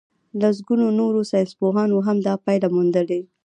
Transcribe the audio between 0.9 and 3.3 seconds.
نورو ساينسپوهانو هم دا پايله موندلې.